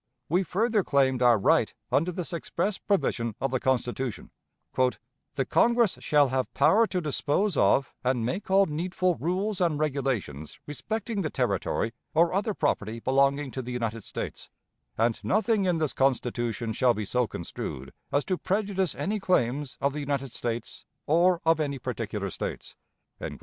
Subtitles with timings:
[0.29, 4.31] We further claimed our right under this express provision of the Constitution:
[4.75, 10.59] "The Congress shall have power to dispose of and make all needful rules and regulations
[10.65, 14.49] respecting the Territory or other property belonging to the United States;
[14.97, 19.93] and nothing in this Constitution shall be so construed as to prejudice any claims of
[19.93, 22.75] the United States or of any particular States."